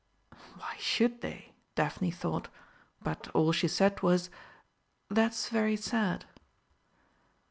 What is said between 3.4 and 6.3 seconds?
she said was, "That's very sad."